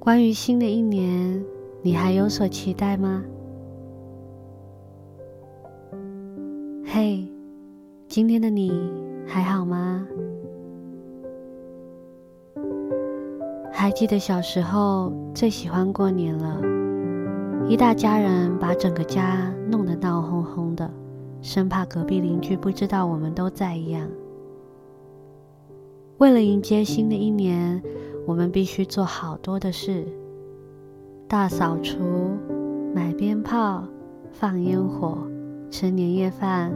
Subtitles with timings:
[0.00, 1.44] 关于新的一年，
[1.82, 3.22] 你还有所期待吗？
[6.86, 7.22] 嘿，
[8.08, 8.72] 今天的你
[9.26, 10.06] 还好吗？
[13.70, 16.62] 还记得小时候最喜欢过年了，
[17.68, 20.90] 一大家人把整个家弄得闹哄哄的，
[21.42, 24.08] 生怕隔壁邻居不知道我们都在一样。
[26.16, 27.82] 为了迎接新的一年，
[28.26, 30.06] 我们必须做好多的事：
[31.26, 31.98] 大扫除、
[32.94, 33.84] 买鞭炮、
[34.32, 35.18] 放烟火、
[35.70, 36.72] 吃年夜饭、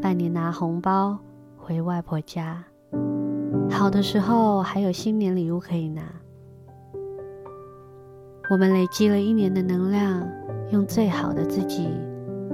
[0.00, 1.18] 拜年拿红包、
[1.56, 2.64] 回外婆家。
[3.70, 6.02] 好的时候还有新年礼物可以拿。
[8.50, 10.26] 我们累积了一年的能量，
[10.70, 11.88] 用最好的自己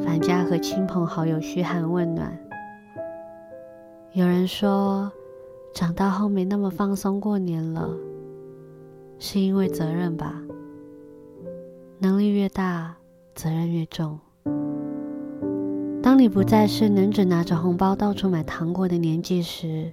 [0.04, 2.36] 返家和亲朋好友嘘寒问暖。
[4.12, 5.10] 有人说，
[5.74, 7.88] 长大后没那么放松过年了，
[9.24, 10.34] 是因为责任吧？
[12.00, 12.96] 能力越大，
[13.36, 14.18] 责任越重。
[16.02, 19.92] 当你不再是能只拿着红包到处买糖果的年纪时，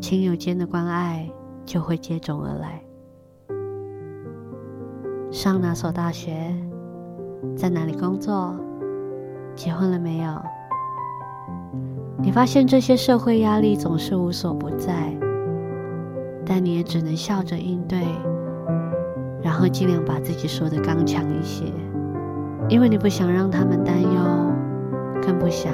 [0.00, 1.28] 亲友间的关爱
[1.64, 2.80] 就会接踵而来。
[5.32, 6.54] 上哪所大学？
[7.56, 8.54] 在哪里工作？
[9.56, 10.40] 结婚了没有？
[12.22, 15.12] 你发现这些社会压力总是无所不在，
[16.46, 18.06] 但你也只能笑着应对，
[19.56, 21.64] 然后尽量把自己说的刚强一些，
[22.68, 24.10] 因为你不想让他们担忧，
[25.22, 25.72] 更不想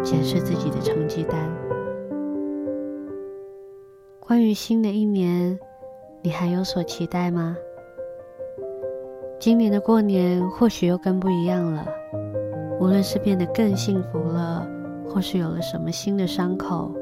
[0.00, 1.36] 检视自己的成绩单。
[4.20, 5.58] 关于新的一年，
[6.22, 7.56] 你还有所期待吗？
[9.40, 11.84] 今年的过年或许又更不一样了，
[12.78, 14.64] 无论是变得更幸福了。
[15.08, 16.94] 或是有了什么新的伤口，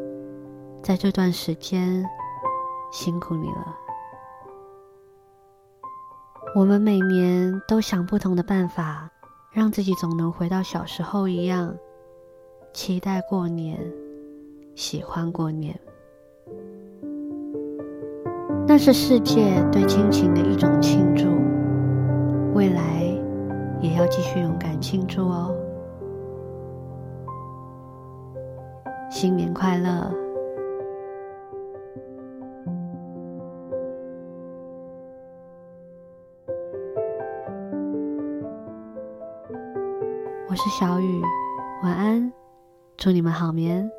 [0.82, 2.02] 在这段时间
[2.90, 3.81] 辛苦你了。
[6.54, 9.10] 我们每年都想不同的办法，
[9.52, 11.74] 让自己总能回到小时候一样，
[12.74, 13.80] 期待过年，
[14.74, 15.74] 喜欢过年。
[18.68, 21.24] 那是世界对亲情的一种庆祝，
[22.54, 23.02] 未来
[23.80, 25.56] 也要继续勇敢庆祝哦。
[29.10, 30.12] 新年快乐！
[40.52, 41.22] 我是小雨，
[41.82, 42.30] 晚安，
[42.98, 43.90] 祝你们好眠。